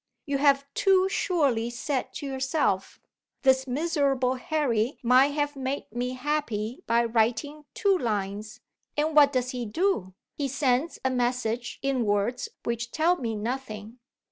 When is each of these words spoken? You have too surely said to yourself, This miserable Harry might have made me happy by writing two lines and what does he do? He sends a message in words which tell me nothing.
You 0.25 0.39
have 0.39 0.65
too 0.73 1.07
surely 1.09 1.69
said 1.69 2.11
to 2.13 2.25
yourself, 2.25 2.99
This 3.43 3.67
miserable 3.67 4.33
Harry 4.33 4.97
might 5.03 5.27
have 5.35 5.55
made 5.55 5.91
me 5.91 6.13
happy 6.13 6.83
by 6.87 7.05
writing 7.05 7.65
two 7.75 7.99
lines 7.99 8.61
and 8.97 9.15
what 9.15 9.31
does 9.31 9.51
he 9.51 9.63
do? 9.67 10.15
He 10.33 10.47
sends 10.47 10.97
a 11.05 11.11
message 11.11 11.77
in 11.83 12.03
words 12.03 12.49
which 12.63 12.89
tell 12.89 13.17
me 13.17 13.35
nothing. 13.35 13.99